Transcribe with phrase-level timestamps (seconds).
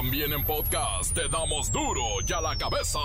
[0.00, 2.98] También en podcast te damos duro y a la cabeza.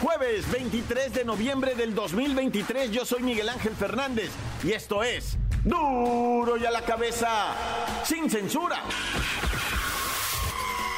[0.00, 4.30] Jueves 23 de noviembre del 2023, yo soy Miguel Ángel Fernández
[4.62, 7.56] y esto es duro y a la cabeza,
[8.04, 8.84] sin censura.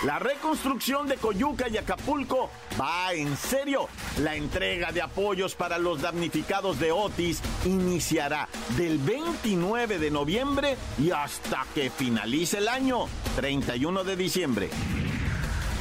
[0.02, 2.50] La reconstrucción de Coyuca y Acapulco
[2.80, 3.86] va en serio.
[4.20, 11.10] La entrega de apoyos para los damnificados de Otis iniciará del 29 de noviembre y
[11.10, 14.70] hasta que finalice el año, 31 de diciembre.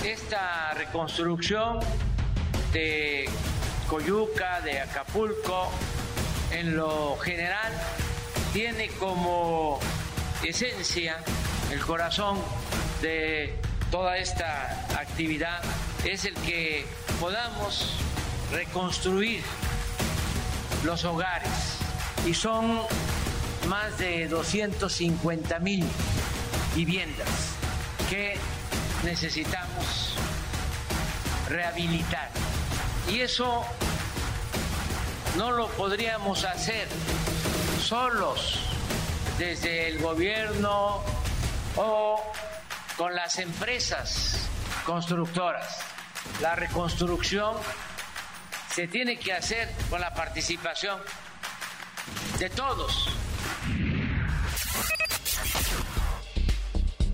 [0.03, 1.79] Esta reconstrucción
[2.73, 3.29] de
[3.87, 5.71] Coyuca, de Acapulco,
[6.51, 7.71] en lo general,
[8.51, 9.79] tiene como
[10.43, 11.23] esencia
[11.71, 12.37] el corazón
[13.01, 13.57] de
[13.91, 15.61] toda esta actividad
[16.05, 16.85] es el que
[17.19, 17.93] podamos
[18.51, 19.41] reconstruir
[20.83, 21.77] los hogares
[22.25, 22.81] y son
[23.67, 25.85] más de 250 mil
[26.75, 27.27] viviendas
[28.09, 28.37] que
[29.03, 30.15] necesitamos
[31.47, 32.29] rehabilitar.
[33.11, 33.65] Y eso
[35.37, 36.87] no lo podríamos hacer
[37.81, 38.59] solos
[39.37, 41.01] desde el gobierno
[41.75, 42.21] o
[42.99, 44.49] con las empresas
[44.85, 45.79] constructoras.
[46.41, 47.55] La reconstrucción
[48.75, 50.99] se tiene que hacer con la participación
[52.39, 53.07] de todos.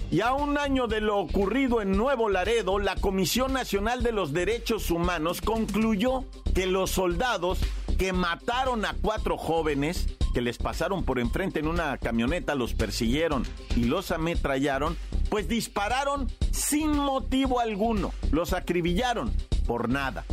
[0.09, 4.33] Y a un año de lo ocurrido en Nuevo Laredo, la Comisión Nacional de los
[4.33, 7.59] Derechos Humanos concluyó que los soldados
[7.99, 13.43] que mataron a cuatro jóvenes que les pasaron por enfrente en una camioneta, los persiguieron
[13.75, 14.97] y los ametrallaron,
[15.29, 19.33] pues dispararon sin motivo alguno, los acribillaron
[19.65, 20.25] por nada.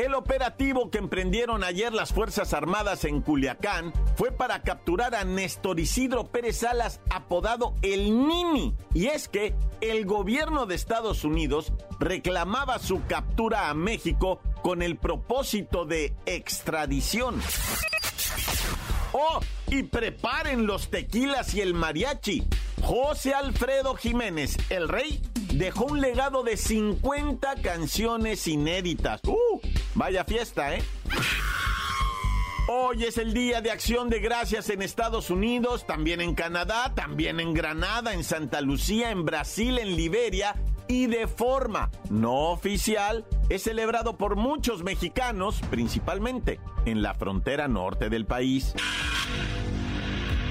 [0.00, 5.78] El operativo que emprendieron ayer las Fuerzas Armadas en Culiacán fue para capturar a Néstor
[5.78, 8.74] Isidro Pérez Salas, apodado El Nini.
[8.94, 14.96] Y es que el gobierno de Estados Unidos reclamaba su captura a México con el
[14.96, 17.38] propósito de extradición.
[19.12, 22.46] Oh, y preparen los tequilas y el mariachi.
[22.82, 25.22] José Alfredo Jiménez, el rey,
[25.54, 29.20] dejó un legado de 50 canciones inéditas.
[29.24, 29.60] ¡Uh!
[29.94, 30.82] Vaya fiesta, ¿eh?
[32.68, 37.40] Hoy es el Día de Acción de Gracias en Estados Unidos, también en Canadá, también
[37.40, 40.54] en Granada, en Santa Lucía, en Brasil, en Liberia
[40.86, 48.08] y de forma no oficial es celebrado por muchos mexicanos, principalmente en la frontera norte
[48.08, 48.74] del país.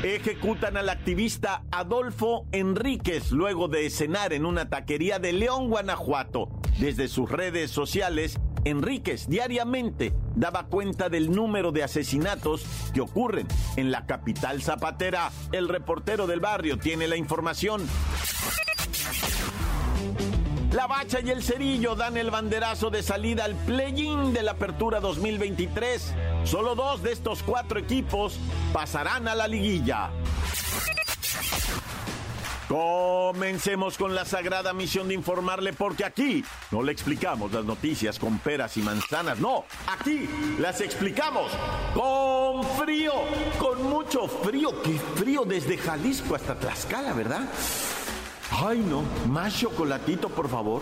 [0.03, 6.47] Ejecutan al activista Adolfo Enríquez luego de cenar en una taquería de León, Guanajuato.
[6.79, 13.45] Desde sus redes sociales, Enríquez diariamente daba cuenta del número de asesinatos que ocurren
[13.75, 15.31] en la capital zapatera.
[15.51, 17.85] El reportero del barrio tiene la información.
[20.71, 25.01] La Bacha y el Cerillo dan el banderazo de salida al play-in de la Apertura
[25.01, 26.13] 2023.
[26.43, 28.39] Solo dos de estos cuatro equipos
[28.73, 30.09] pasarán a la liguilla.
[32.67, 38.37] Comencemos con la sagrada misión de informarle porque aquí no le explicamos las noticias con
[38.37, 40.29] peras y manzanas, no, aquí
[40.59, 41.51] las explicamos
[41.95, 43.13] con frío,
[43.57, 47.49] con mucho frío, qué frío desde Jalisco hasta Tlaxcala, ¿verdad?
[48.51, 49.03] Ay, no.
[49.27, 50.81] Más chocolatito, por favor.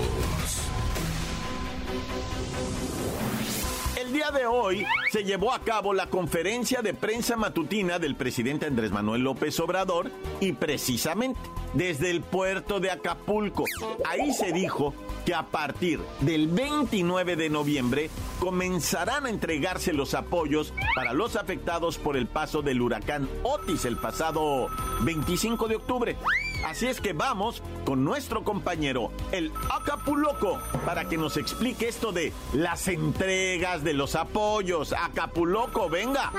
[4.11, 8.65] El día de hoy se llevó a cabo la conferencia de prensa matutina del presidente
[8.65, 11.39] Andrés Manuel López Obrador y precisamente
[11.73, 13.65] desde el puerto de Acapulco.
[14.09, 14.93] Ahí se dijo
[15.25, 18.09] que a partir del 29 de noviembre
[18.39, 23.97] comenzarán a entregarse los apoyos para los afectados por el paso del huracán Otis el
[23.97, 24.67] pasado
[25.01, 26.17] 25 de octubre.
[26.65, 32.33] Así es que vamos con nuestro compañero, el Acapuloco, para que nos explique esto de
[32.53, 34.93] las entregas de los apoyos.
[34.93, 36.31] Acapuloco, venga.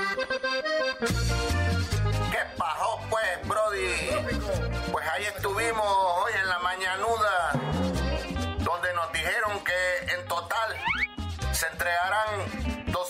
[2.31, 4.82] ¿Qué pasó pues, Brody?
[4.93, 7.51] Pues ahí estuvimos hoy en la mañanuda,
[8.59, 10.77] donde nos dijeron que en total
[11.51, 12.62] se entregarán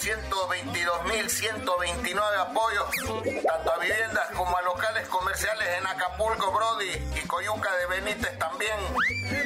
[0.03, 2.91] 222.129 apoyos,
[3.47, 8.77] tanto a viviendas como a locales comerciales en Acapulco, Brody y Coyuca de Benítez también,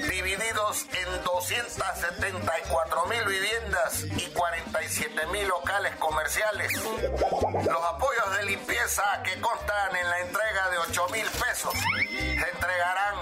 [0.09, 6.73] divididos en 274.000 viviendas y 47.000 locales comerciales.
[6.73, 13.15] Los apoyos de limpieza que constan en la entrega de 8.000 pesos se entregarán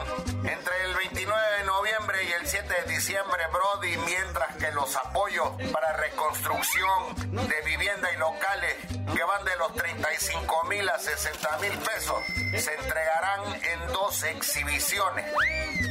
[0.45, 5.49] entre el 29 de noviembre y el 7 de diciembre, Brody, mientras que los apoyos
[5.73, 11.77] para reconstrucción de vivienda y locales que van de los 35 mil a 60 mil
[11.79, 12.23] pesos
[12.59, 15.25] se entregarán en dos exhibiciones.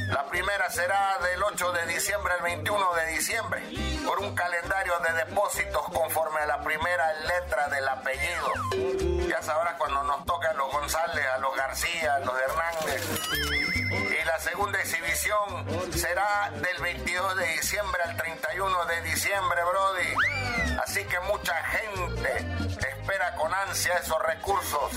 [0.07, 3.61] La primera será del 8 de diciembre al 21 de diciembre,
[4.05, 9.27] por un calendario de depósitos conforme a la primera letra del apellido.
[9.27, 14.25] Ya sabrá cuando nos toca a los González, a los García, a los Hernández y
[14.25, 20.34] la segunda exhibición será del 22 de diciembre al 31 de diciembre, Brody.
[20.83, 24.91] Así que mucha gente espera con ansia esos recursos.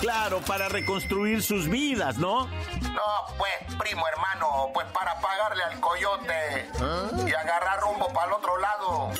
[0.00, 2.46] Claro, para reconstruir sus vidas, ¿no?
[2.46, 6.70] No, pues, primo hermano, pues para pagarle al coyote
[7.26, 9.10] y agarrar rumbo para el otro lado.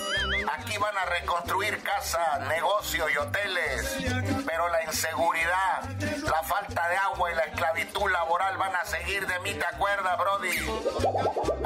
[0.59, 3.97] Aquí van a reconstruir casas, negocios y hoteles,
[4.47, 5.83] pero la inseguridad,
[6.25, 10.19] la falta de agua y la esclavitud laboral van a seguir de mí, ¿te acuerdas,
[10.19, 10.57] Brody?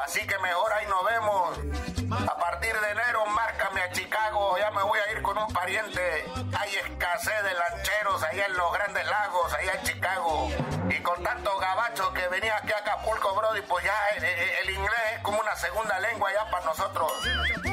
[0.03, 1.59] Así que mejor ahí nos vemos.
[2.29, 6.25] A partir de enero, márcame Chicago, ya me voy a ir con un pariente.
[6.59, 10.49] Hay escasez de lancheros allá en los grandes lagos, allá en Chicago.
[10.91, 15.21] Y con tanto gabacho que venía aquí a Acapulco, Brody, pues ya el, inglés es
[15.23, 17.13] como una segunda lengua ya para nosotros.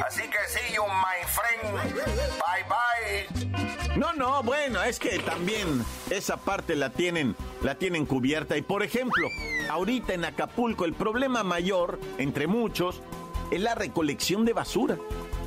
[0.06, 1.74] Así que sí, you my friend.
[2.40, 3.98] Bye bye.
[3.98, 8.58] No, no, bueno, es que también esa parte la tienen, la tienen cubierta.
[8.58, 9.28] Y por ejemplo,
[9.70, 13.02] ahorita en Acapulco el problema mayor, entre muchos,
[13.52, 14.98] es la recolección de basura,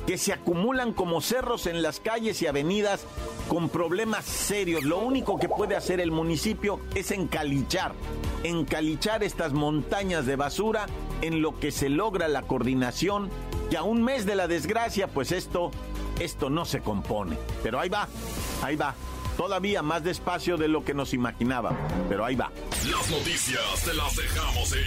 [0.05, 3.05] que se acumulan como cerros en las calles y avenidas
[3.47, 4.83] con problemas serios.
[4.83, 7.93] Lo único que puede hacer el municipio es encalichar,
[8.43, 10.85] encalichar estas montañas de basura
[11.21, 13.29] en lo que se logra la coordinación,
[13.69, 15.71] que a un mes de la desgracia, pues esto,
[16.19, 17.37] esto no se compone.
[17.63, 18.07] Pero ahí va,
[18.61, 18.93] ahí va.
[19.37, 22.51] Todavía más despacio de lo que nos imaginábamos, pero ahí va.
[22.89, 24.85] Las noticias te las dejamos ir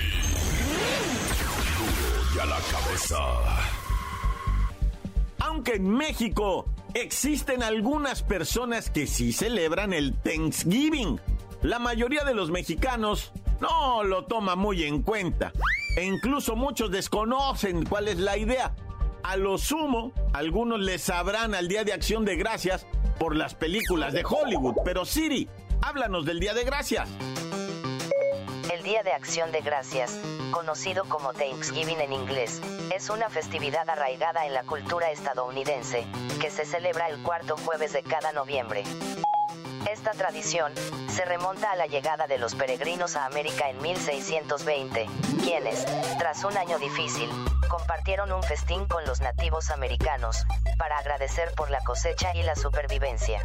[2.40, 3.77] a la cabeza.
[5.58, 11.20] Aunque en México existen algunas personas que sí celebran el Thanksgiving,
[11.62, 15.50] la mayoría de los mexicanos no lo toma muy en cuenta.
[15.96, 18.72] E incluso muchos desconocen cuál es la idea.
[19.24, 22.86] A lo sumo, algunos les sabrán al Día de Acción de Gracias
[23.18, 24.76] por las películas de Hollywood.
[24.84, 25.48] Pero Siri,
[25.82, 27.08] háblanos del Día de Gracias.
[28.88, 30.18] Día de Acción de Gracias,
[30.50, 36.06] conocido como Thanksgiving en inglés, es una festividad arraigada en la cultura estadounidense,
[36.40, 38.84] que se celebra el cuarto jueves de cada noviembre.
[39.92, 40.72] Esta tradición
[41.10, 45.06] se remonta a la llegada de los peregrinos a América en 1620,
[45.44, 45.84] quienes,
[46.16, 47.28] tras un año difícil,
[47.68, 50.44] compartieron un festín con los nativos americanos,
[50.78, 53.40] para agradecer por la cosecha y la supervivencia.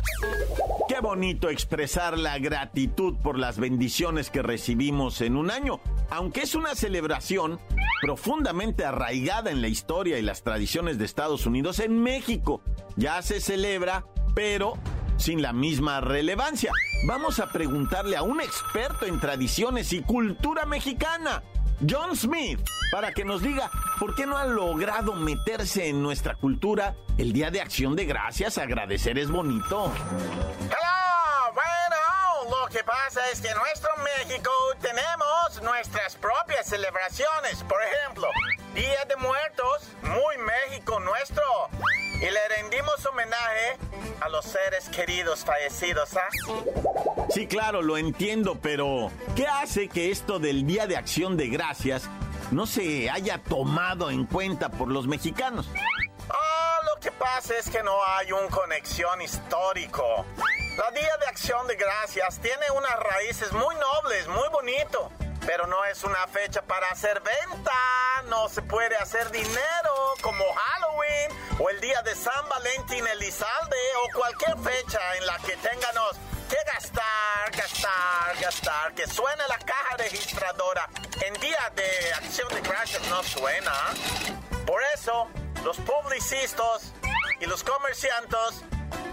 [0.87, 6.55] Qué bonito expresar la gratitud por las bendiciones que recibimos en un año, aunque es
[6.55, 7.59] una celebración
[8.01, 12.61] profundamente arraigada en la historia y las tradiciones de Estados Unidos en México.
[12.95, 14.05] Ya se celebra,
[14.35, 14.73] pero
[15.17, 16.71] sin la misma relevancia.
[17.07, 21.43] Vamos a preguntarle a un experto en tradiciones y cultura mexicana,
[21.87, 22.59] John Smith,
[22.91, 27.51] para que nos diga por qué no ha logrado meterse en nuestra cultura el Día
[27.51, 28.57] de Acción de Gracias.
[28.57, 29.91] Agradecer es bonito.
[30.61, 34.51] Hello, bueno, lo que pasa es que en nuestro México
[34.81, 37.63] tenemos nuestras propias celebraciones.
[37.67, 38.27] Por ejemplo,
[38.73, 41.43] Día de Muertos, muy México nuestro.
[42.15, 43.77] Y le rendimos homenaje
[44.19, 46.29] a los seres queridos fallecidos, ¿ah?
[47.29, 52.09] Sí, claro, lo entiendo, pero ¿qué hace que esto del Día de Acción de Gracias
[52.51, 55.69] no se haya tomado en cuenta por los mexicanos?
[56.29, 60.25] Ah, lo que pasa es que no hay un conexión histórico.
[60.77, 65.11] La Día de Acción de Gracias tiene unas raíces muy nobles, muy bonito,
[65.45, 71.59] pero no es una fecha para hacer venta, no se puede hacer dinero como Halloween
[71.59, 76.17] o el día de San Valentín Elizalde o cualquier fecha en la que tengamos
[76.49, 80.89] que gastar, gastar, gastar, que suene la caja registradora.
[81.21, 83.73] En día de acción de gracias no suena.
[84.65, 85.27] Por eso,
[85.63, 86.93] los publicistas
[87.39, 88.63] y los comerciantes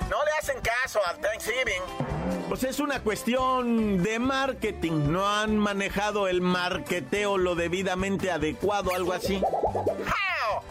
[0.08, 2.19] no le hacen caso al Thanksgiving.
[2.48, 5.12] Pues es una cuestión de marketing.
[5.12, 9.40] No han manejado el marketeo lo debidamente adecuado, algo así.
[9.40, 10.62] How?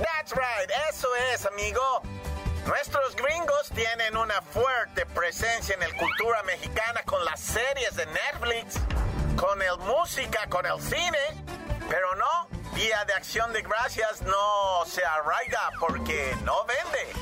[0.00, 1.80] That's right, eso es, amigo.
[2.66, 8.78] Nuestros gringos tienen una fuerte presencia en la cultura mexicana con las series de Netflix,
[9.36, 11.18] con el música, con el cine,
[11.88, 17.12] pero no, Día de Acción de Gracias no se arraiga porque no vende.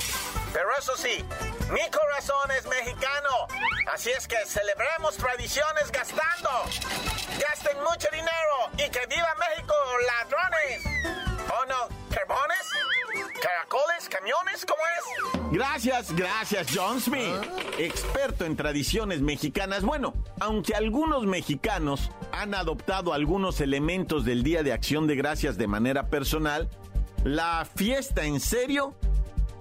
[0.52, 1.24] Pero eso sí,
[1.70, 3.46] mi corazón es mexicano,
[3.92, 6.50] así es que celebremos tradiciones gastando.
[7.38, 9.74] Gasten mucho dinero y que viva México,
[10.06, 10.84] ladrones.
[11.50, 11.88] ¿O no?
[12.14, 12.66] ¿Carbones?
[13.42, 14.08] ¿Caracoles?
[14.08, 14.66] ¿Camiones?
[14.66, 15.52] ¿Cómo es?
[15.52, 17.34] Gracias, gracias, John Smith.
[17.78, 19.82] Experto en tradiciones mexicanas.
[19.82, 25.66] Bueno, aunque algunos mexicanos han adoptado algunos elementos del Día de Acción de Gracias de
[25.66, 26.68] manera personal,
[27.24, 28.94] la fiesta en serio,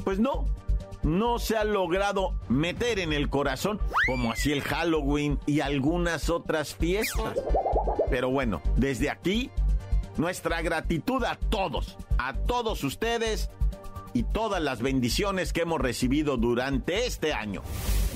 [0.04, 0.46] pues no,
[1.08, 6.76] no se ha logrado meter en el corazón como así el Halloween y algunas otras
[6.76, 7.40] fiestas.
[8.10, 9.50] Pero bueno, desde aquí,
[10.18, 13.50] nuestra gratitud a todos, a todos ustedes
[14.14, 17.62] y todas las bendiciones que hemos recibido durante este año.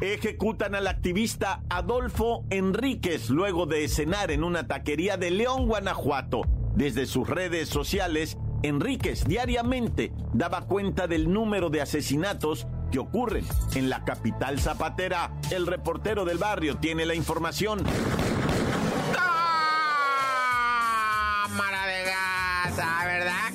[0.00, 6.42] Ejecutan al activista Adolfo Enríquez luego de cenar en una taquería de León, Guanajuato.
[6.74, 13.44] Desde sus redes sociales, Enríquez diariamente daba cuenta del número de asesinatos que ocurren
[13.76, 15.32] en la capital zapatera.
[15.52, 17.80] El reportero del barrio tiene la información.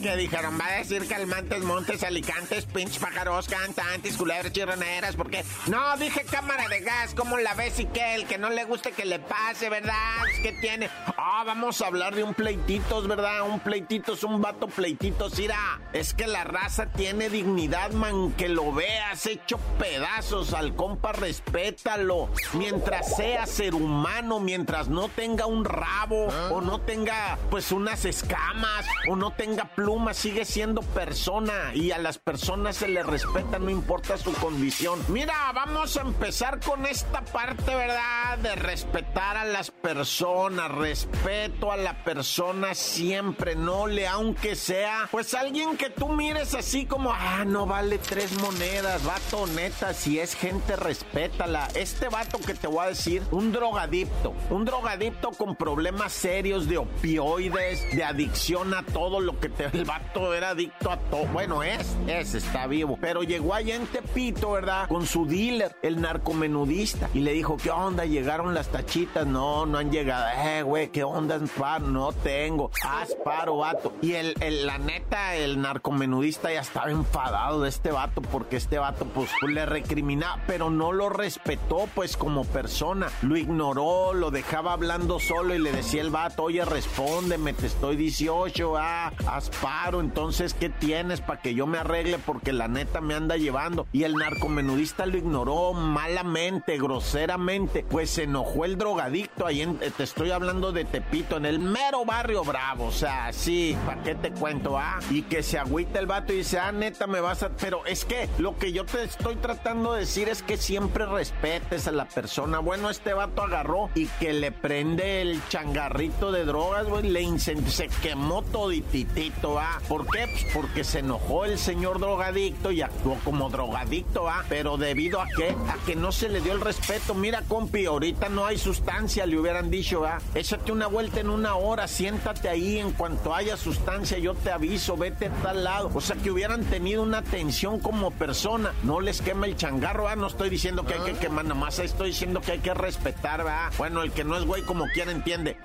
[0.01, 5.97] Que dijeron, va a decir calmantes, montes, alicantes, pinch pájaros, cantantes, culebras, chirroneras, porque no,
[5.97, 8.15] dije cámara de gas, ¿cómo la ves y qué?
[8.15, 10.23] El que no le guste que le pase, ¿verdad?
[10.41, 10.89] ¿Qué tiene?
[11.17, 13.41] Ah, vamos a hablar de un pleititos, ¿verdad?
[13.41, 15.37] Un pleititos, un vato pleititos.
[15.37, 21.11] Mira, es que la raza tiene dignidad, man, que lo veas hecho pedazos al compa,
[21.11, 22.29] respétalo.
[22.53, 28.85] Mientras sea ser humano, mientras no tenga un rabo o no tenga, pues, unas escamas
[29.09, 33.69] o no tenga plumas, sigue siendo persona y a las personas se le respeta, no
[33.69, 34.99] importa su condición.
[35.07, 38.37] Mira, vamos a empezar con esta parte, ¿verdad?
[38.37, 45.33] De respetar a las personas, respeto a la persona siempre, no le, aunque sea, pues
[45.33, 50.35] alguien que tú mires así como, ah, no vale tres monedas, vato, neta, si es
[50.35, 51.67] gente, respétala.
[51.73, 56.77] Este vato que te voy a decir, un drogadicto, un drogadicto con problemas serios de
[56.77, 59.78] opioides, de adicción a todo lo que te...
[59.79, 63.87] El vato era adicto a todo, bueno, es, es, está vivo, pero llegó allá en
[63.87, 64.89] Tepito, ¿verdad?
[64.89, 68.03] Con su dealer, el narcomenudista, y le dijo, ¿qué onda?
[68.03, 69.25] ¿Llegaron las tachitas?
[69.25, 70.25] No, no han llegado.
[70.35, 71.39] Eh, güey, ¿qué onda?
[71.79, 72.71] No tengo.
[72.85, 73.93] Haz paro, vato.
[74.01, 79.05] Y el, la neta, el narcomenudista ya estaba enfadado de este vato porque este vato,
[79.05, 83.07] pues, le recriminaba, pero no lo respetó, pues, como persona.
[83.21, 87.95] Lo ignoró, lo dejaba hablando solo y le decía el vato, oye, respóndeme, te estoy
[87.95, 89.68] 18, ah, haz paro.
[89.73, 92.17] Entonces, ¿qué tienes para que yo me arregle?
[92.19, 93.87] Porque la neta me anda llevando.
[93.91, 97.85] Y el narcomenudista lo ignoró malamente, groseramente.
[97.89, 99.45] Pues se enojó el drogadicto.
[99.45, 102.85] Ahí en- te estoy hablando de Tepito, en el mero barrio bravo.
[102.85, 104.77] O sea, sí, ¿para qué te cuento?
[104.77, 107.49] Ah, y que se agüita el vato y dice, ah, neta, me vas a.
[107.49, 111.87] Pero es que lo que yo te estoy tratando de decir es que siempre respetes
[111.87, 112.59] a la persona.
[112.59, 117.69] Bueno, este vato agarró y que le prende el changarrito de drogas, güey, le incendió,
[117.71, 119.79] se quemó todititito, ah.
[119.87, 120.27] ¿Por qué?
[120.31, 124.43] Pues porque se enojó el señor drogadicto y actuó como drogadicto, ah.
[124.49, 125.55] Pero debido a qué?
[125.67, 127.13] A que no se le dio el respeto.
[127.13, 130.19] Mira, compi, ahorita no hay sustancia, le hubieran dicho, ah.
[130.35, 134.97] Échate una vuelta en una hora, siéntate ahí, en cuanto haya sustancia, yo te aviso,
[134.97, 135.91] vete a tal lado.
[135.93, 138.73] O sea, que hubieran tenido una atención como persona.
[138.83, 140.15] No les quema el changarro, ah.
[140.15, 143.41] No estoy diciendo que hay que quemar, nada más estoy diciendo que hay que respetar,
[143.47, 143.69] ah.
[143.77, 145.57] Bueno, el que no es güey como quiera entiende.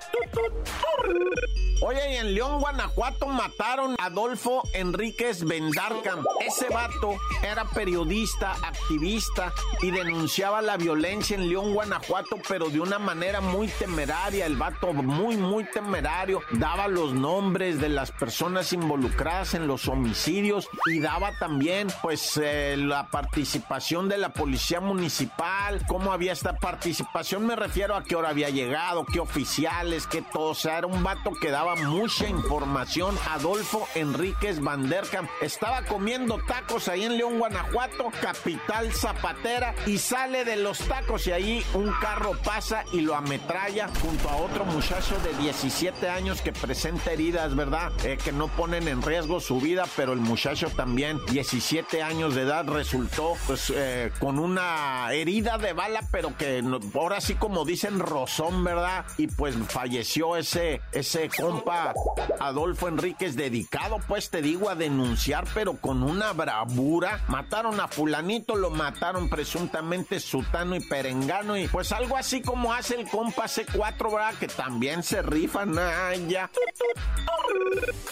[1.81, 6.23] Oye, y en León, Guanajuato mataron Adolfo Enríquez Vendarcam.
[6.39, 12.99] Ese vato era periodista, activista y denunciaba la violencia en León, Guanajuato, pero de una
[12.99, 14.45] manera muy temeraria.
[14.45, 16.41] El vato muy, muy temerario.
[16.51, 22.75] Daba los nombres de las personas involucradas en los homicidios y daba también, pues, eh,
[22.77, 25.85] la participación de la policía municipal.
[25.87, 27.45] ¿Cómo había esta participación?
[27.45, 30.51] Me refiero a qué hora había llegado, qué oficiales, qué todo.
[30.51, 33.17] O sea, era un vato que daba mucha información.
[33.29, 35.29] Adolfo Adolfo Enríquez Vanderkamp.
[35.41, 41.31] Estaba comiendo tacos ahí en León, Guanajuato, capital zapatera, y sale de los tacos y
[41.31, 46.53] ahí un carro pasa y lo ametralla junto a otro muchacho de 17 años que
[46.53, 47.91] presenta heridas, ¿verdad?
[48.05, 52.43] Eh, que no ponen en riesgo su vida, pero el muchacho también, 17 años de
[52.43, 56.63] edad, resultó pues eh, con una herida de bala, pero que
[56.93, 59.05] ahora sí como dicen rozón, ¿verdad?
[59.17, 61.93] Y pues falleció ese, ese compa
[62.39, 63.64] Adolfo Enríquez, dedicado
[64.07, 67.23] pues te digo a denunciar, pero con una bravura.
[67.27, 72.95] Mataron a fulanito, lo mataron presuntamente Sutano y Perengano y pues algo así como hace
[72.95, 74.33] el compa C4, ¿verdad?
[74.39, 76.49] Que también se rifan, ah, ya.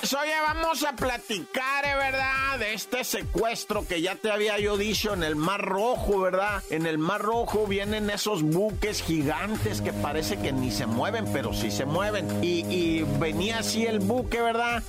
[0.03, 2.60] Oye, vamos a platicar, ¿eh, ¿verdad?
[2.60, 6.62] De este secuestro que ya te había yo dicho en el Mar Rojo, ¿verdad?
[6.69, 11.53] En el Mar Rojo vienen esos buques gigantes que parece que ni se mueven, pero
[11.53, 12.43] sí se mueven.
[12.43, 14.83] Y, venía así el buque, ¿verdad?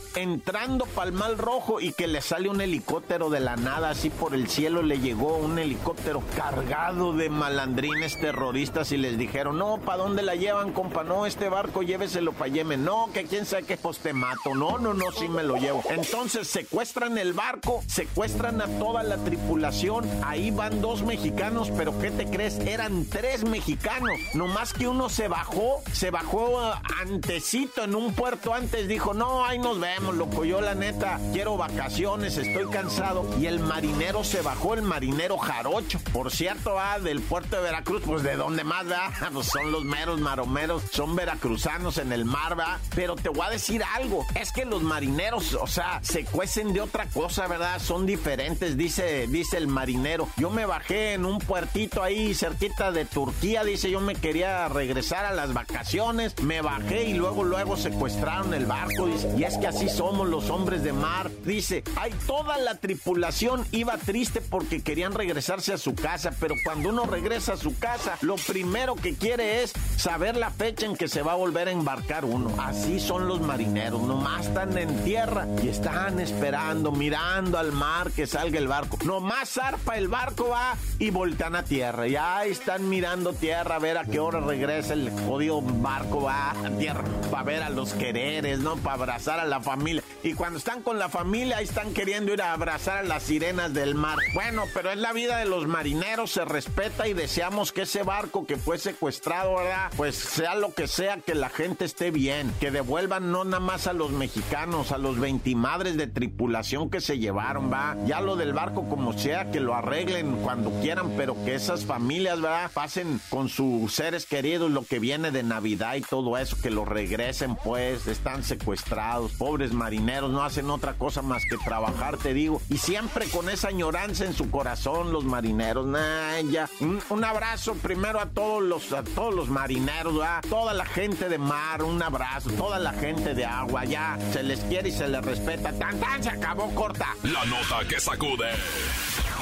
[0.47, 4.47] Entrando Mar Rojo y que le sale un helicóptero de la nada, así por el
[4.47, 10.23] cielo le llegó un helicóptero cargado de malandrines terroristas y les dijeron, no, ¿para dónde
[10.23, 11.03] la llevan, compa?
[11.03, 12.85] No, este barco lléveselo para Yemen.
[12.85, 14.55] No, que quién sabe qué, pues te mato.
[14.55, 15.83] No, no, no, sí me lo llevo.
[15.89, 20.07] Entonces secuestran el barco, secuestran a toda la tripulación.
[20.23, 22.59] Ahí van dos mexicanos, pero ¿qué te crees?
[22.59, 24.19] Eran tres mexicanos.
[24.35, 28.89] Nomás que uno se bajó, se bajó uh, antecito en un puerto antes.
[28.89, 30.15] Dijo, no, ahí nos vemos.
[30.43, 33.27] Yo la neta quiero vacaciones, estoy cansado.
[33.41, 35.99] Y el marinero se bajó, el marinero jarocho.
[36.13, 39.85] Por cierto, va del puerto de Veracruz, pues de dónde más, va, pues son los
[39.85, 42.79] meros maromeros, son veracruzanos en el mar, va.
[42.95, 46.81] Pero te voy a decir algo, es que los marineros, o sea, se cuecen de
[46.81, 47.81] otra cosa, ¿verdad?
[47.81, 50.29] Son diferentes, dice, dice el marinero.
[50.37, 55.25] Yo me bajé en un puertito ahí cerquita de Turquía, dice, yo me quería regresar
[55.25, 59.67] a las vacaciones, me bajé y luego, luego secuestraron el barco, dice, y es que
[59.67, 61.31] así somos los hombres de mar.
[61.45, 66.91] Dice, hay toda la tripulación iba triste porque querían regresarse a su casa, pero cuando
[66.91, 71.09] uno regresa a su casa, lo primero que quiere es saber la fecha en que
[71.09, 72.55] se va a volver a embarcar uno.
[72.59, 78.27] Así son los marineros, nomás están en tierra y están esperando, mirando al mar que
[78.27, 78.99] salga el barco.
[79.05, 82.07] Nomás zarpa el barco va y voltean a tierra.
[82.07, 86.51] Y ahí están mirando tierra a ver a qué hora regresa el jodido barco va
[86.51, 88.77] a tierra para ver a los quereres, ¿no?
[88.77, 90.03] Para abrazar a la familia.
[90.25, 93.75] Y cuando están con la familia, ahí están queriendo ir a abrazar a las sirenas
[93.75, 94.17] del mar.
[94.33, 98.47] Bueno, pero es la vida de los marineros, se respeta y deseamos que ese barco
[98.47, 99.93] que fue secuestrado, ¿verdad?
[99.99, 103.87] Pues sea lo que sea, que la gente esté bien, que devuelvan no nada más
[103.87, 107.95] a los mexicanos, a los 20 madres de tripulación que se llevaron, va.
[108.07, 112.41] Ya lo del barco como sea, que lo arreglen cuando quieran, pero que esas familias,
[112.41, 112.71] ¿verdad?
[112.73, 116.87] Pasen con sus seres queridos lo que viene de Navidad y todo eso, que lo
[116.87, 122.61] regresen, pues, están secuestrados, pobres marineros, no hacen otra cosa más que trabajar, te digo,
[122.71, 126.69] y siempre con esa añoranza en su corazón, los marineros, nah, ya.
[126.81, 130.45] Un, abrazo primero a todos los, a todos los marineros, ¿verdad?
[130.49, 134.61] Toda la gente de mar, un abrazo, toda la gente de agua, ya, se les
[134.61, 135.73] quiere y se les respeta.
[135.73, 137.15] Tan, tan, se acabó corta.
[137.23, 138.51] La nota que sacude.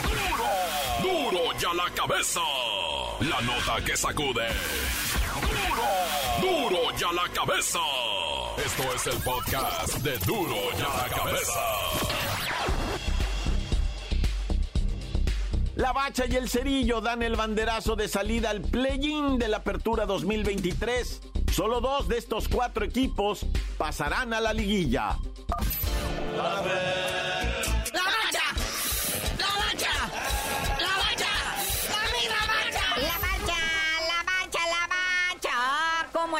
[0.02, 1.30] ¡Duro!
[1.30, 2.40] ¡Duro ya la cabeza!
[3.20, 4.46] La nota que sacude.
[6.40, 6.70] ¡Duro!
[6.70, 7.78] ¡Duro ya la cabeza!
[8.64, 11.60] Esto es el podcast de Duro ya la cabeza.
[15.74, 20.06] La Bacha y el Cerillo dan el banderazo de salida al play-in de la Apertura
[20.06, 21.22] 2023.
[21.52, 23.44] Solo dos de estos cuatro equipos
[23.78, 25.18] pasarán a la liguilla.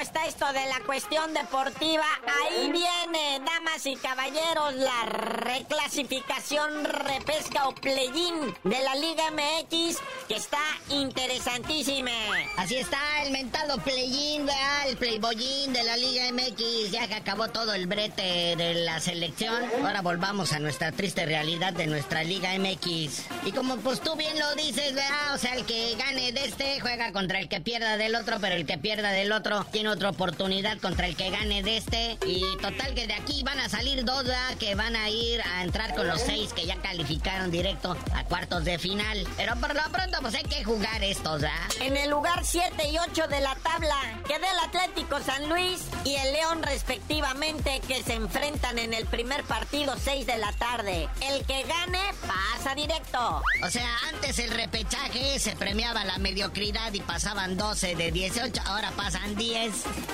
[0.03, 2.05] está esto de la cuestión deportiva.
[2.43, 10.35] Ahí viene, damas y caballeros, la reclasificación, repesca o play-in de la Liga MX, que
[10.35, 12.11] está interesantísima.
[12.57, 14.47] Así está el mentado play-in,
[14.87, 16.91] el playboyín de la Liga MX.
[16.91, 21.73] Ya que acabó todo el brete de la selección, ahora volvamos a nuestra triste realidad
[21.73, 23.27] de nuestra Liga MX.
[23.45, 25.35] Y como pues tú bien lo dices, ¿verdad?
[25.35, 28.57] O sea, el que gane de este juega contra el que pierda del otro, pero
[28.57, 30.32] el que pierda del otro tiene otra oportunidad
[30.81, 32.19] contra el que gane de este.
[32.27, 34.23] Y total que de aquí van a salir dos
[34.59, 38.65] que van a ir a entrar con los seis que ya calificaron directo a cuartos
[38.65, 39.27] de final.
[39.37, 41.69] Pero por lo pronto, pues hay que jugar estos, ¿ah?
[41.81, 46.15] En el lugar 7 y 8 de la tabla queda el Atlético San Luis y
[46.15, 51.09] el León respectivamente que se enfrentan en el primer partido 6 de la tarde.
[51.21, 53.43] El que gane pasa directo.
[53.63, 58.93] O sea, antes el repechaje se premiaba la mediocridad y pasaban 12 de 18, ahora
[58.93, 59.73] pasan 10.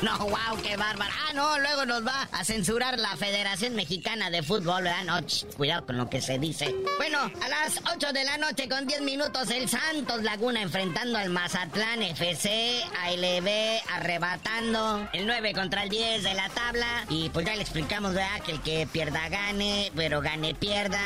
[0.08, 1.12] No, wow, qué bárbaro.
[1.28, 5.04] Ah, no, luego nos va a censurar la Federación Mexicana de Fútbol, ¿verdad?
[5.04, 5.18] No,
[5.54, 6.74] cuidado con lo que se dice.
[6.96, 11.28] Bueno, a las 8 de la noche con 10 minutos el Santos Laguna enfrentando al
[11.28, 13.48] Mazatlán FC, ALB
[13.92, 17.04] arrebatando el 9 contra el 10 de la tabla.
[17.10, 18.40] Y pues ya le explicamos, ¿verdad?
[18.46, 20.98] Que el que pierda gane, pero gane pierda.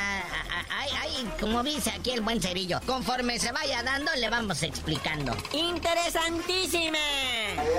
[0.71, 2.81] Ay, ay, como dice aquí el buen cerillo.
[2.87, 5.37] Conforme se vaya dando, le vamos explicando.
[5.53, 6.99] Interesantísime.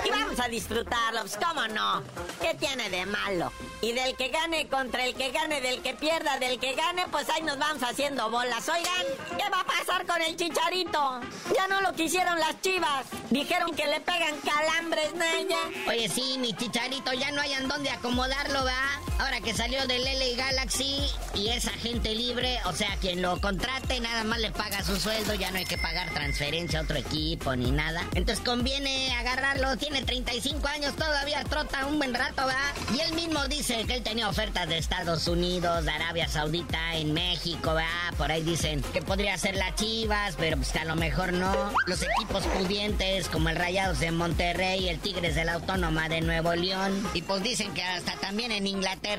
[0.05, 1.12] Y vamos a disfrutarlo,
[1.45, 2.01] ¿cómo no?
[2.41, 3.51] ¿Qué tiene de malo?
[3.81, 7.29] Y del que gane contra el que gane, del que pierda, del que gane, pues
[7.29, 8.67] ahí nos vamos haciendo bolas.
[8.67, 11.21] Oigan, ¿qué va a pasar con el chicharito?
[11.55, 13.05] Ya no lo quisieron las chivas.
[13.29, 15.59] Dijeron que le pegan calambres, Naya.
[15.87, 18.99] Oye, sí, mi chicharito, ya no hayan dónde acomodarlo, ¿va?
[19.23, 20.97] Ahora que salió del LA Galaxy
[21.33, 25.33] y es agente libre, o sea, quien lo contrate nada más le paga su sueldo,
[25.33, 28.01] ya no hay que pagar transferencia a otro equipo ni nada.
[28.15, 32.73] Entonces conviene agarrarlo, tiene 35 años, todavía trota un buen rato, ¿va?
[32.93, 37.13] Y él mismo dice que él tenía ofertas de Estados Unidos, de Arabia Saudita, en
[37.13, 37.87] México, ¿va?
[38.17, 41.71] Por ahí dicen que podría ser las Chivas, pero pues que a lo mejor no.
[41.87, 46.53] Los equipos pudientes como el Rayados de Monterrey, el Tigres de la Autónoma de Nuevo
[46.55, 47.07] León.
[47.13, 49.12] Y pues dicen que hasta también en Inglaterra,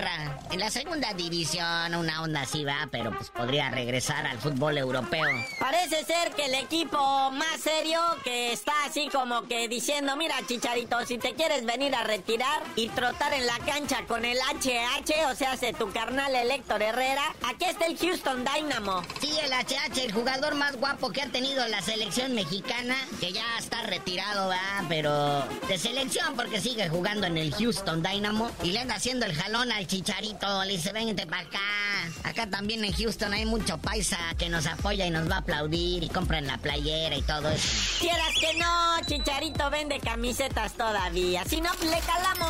[0.50, 5.28] en la segunda división, una onda así va, pero pues podría regresar al fútbol europeo.
[5.60, 6.98] Parece ser que el equipo
[7.30, 12.02] más serio que está así como que diciendo, mira Chicharito, si te quieres venir a
[12.02, 16.82] retirar y trotar en la cancha con el HH, o sea, hace tu carnal Héctor
[16.82, 19.02] Herrera, aquí está el Houston Dynamo.
[19.20, 23.44] Sí, el HH, el jugador más guapo que ha tenido la selección mexicana, que ya
[23.58, 28.80] está retirado, va, pero de selección porque sigue jugando en el Houston Dynamo y le
[28.80, 31.58] anda haciendo el jalón al Chicharito, le dice, vente para acá.
[32.22, 36.04] Acá también en Houston hay mucho paisa que nos apoya y nos va a aplaudir
[36.04, 37.68] y compran la playera y todo eso.
[37.98, 41.44] Quieras que no, Chicharito vende camisetas todavía.
[41.44, 42.43] Si no, le calamos.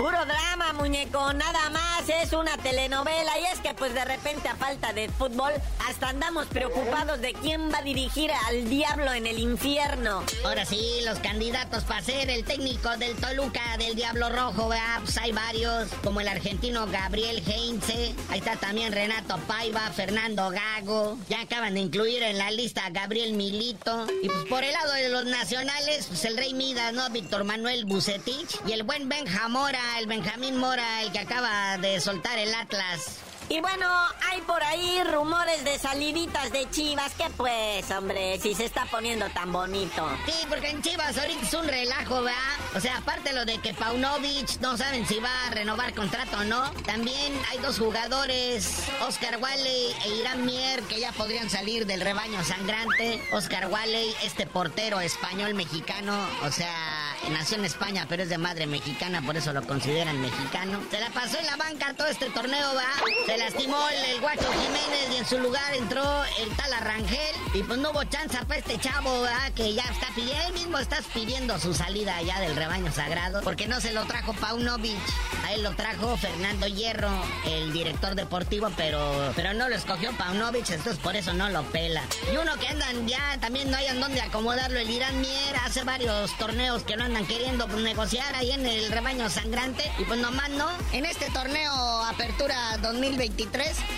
[0.00, 4.56] Puro drama, muñeco, nada más, es una telenovela y es que pues de repente a
[4.56, 5.52] falta de fútbol
[5.86, 10.24] hasta andamos preocupados de quién va a dirigir al diablo en el infierno.
[10.42, 15.00] Ahora sí, los candidatos para ser el técnico del Toluca del Diablo Rojo, ¿verdad?
[15.04, 21.18] pues hay varios, como el argentino Gabriel Heinze, ahí está también Renato Paiva, Fernando Gago,
[21.28, 24.94] ya acaban de incluir en la lista a Gabriel Milito, y pues por el lado
[24.94, 27.10] de los nacionales, pues el Rey Midas, ¿no?
[27.10, 32.38] Víctor Manuel Bucetich, y el buen Benjamora el Benjamín Mora, el que acaba de soltar
[32.38, 33.20] el Atlas.
[33.50, 33.88] Y bueno,
[34.30, 37.12] hay por ahí rumores de saliditas de Chivas.
[37.14, 38.38] que pues, hombre?
[38.38, 40.08] Si se está poniendo tan bonito.
[40.24, 42.38] Sí, porque en Chivas ahorita es un relajo, ¿verdad?
[42.76, 46.44] O sea, aparte lo de que Paunovic no saben si va a renovar contrato o
[46.44, 46.70] no.
[46.86, 52.44] También hay dos jugadores, Oscar Walley e Irán Mier, que ya podrían salir del rebaño
[52.44, 53.20] sangrante.
[53.32, 58.66] Oscar Walley, este portero español mexicano, o sea, nació en España, pero es de madre
[58.66, 60.80] mexicana, por eso lo consideran mexicano.
[60.90, 63.36] Se la pasó en la banca todo este torneo, ¿va?
[63.36, 66.02] lastimó el, Guacho Jiménez y en su lugar entró
[66.40, 67.36] el tal Arrangel.
[67.54, 70.98] Y pues no hubo chance para este chavo, Que ya está pidiendo, él mismo está
[71.14, 73.40] pidiendo su salida allá del rebaño sagrado.
[73.42, 74.98] Porque no se lo trajo Paunovic.
[75.44, 77.10] A él lo trajo Fernando Hierro,
[77.46, 82.02] el director deportivo, pero, pero no lo escogió Paunovic, entonces por eso no lo pela.
[82.32, 86.36] Y uno que andan ya, también no hayan dónde acomodarlo, el Irán Mier, hace varios
[86.38, 89.82] torneos que no andan queriendo negociar ahí en el rebaño sangrante.
[89.98, 90.68] Y pues nomás no.
[90.92, 91.72] En este torneo
[92.04, 93.48] Apertura 2020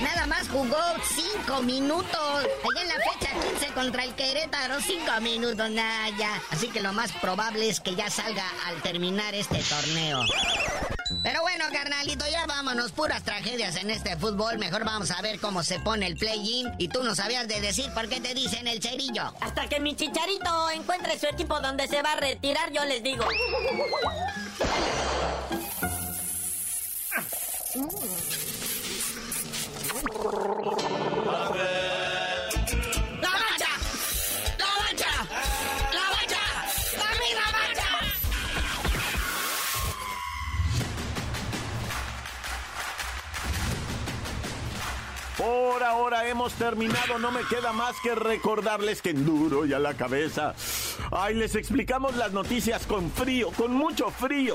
[0.00, 0.78] nada más jugó
[1.44, 2.08] 5 minutos.
[2.16, 6.40] Allá en la fecha 15 contra el Querétaro, 5 minutos, nada ya.
[6.50, 10.22] Así que lo más probable es que ya salga al terminar este torneo.
[11.22, 14.58] Pero bueno, carnalito, ya vámonos, puras tragedias en este fútbol.
[14.58, 16.72] Mejor vamos a ver cómo se pone el play-in.
[16.78, 19.32] Y tú no sabías de decir por qué te dicen el cerillo.
[19.40, 23.24] Hasta que mi chicharito encuentre su equipo donde se va a retirar, yo les digo.
[45.36, 49.78] Por ahora hemos terminado, no me queda más que recordarles que en duro y a
[49.78, 50.54] la cabeza.
[51.10, 54.54] Ay, les explicamos las noticias con frío, con mucho frío.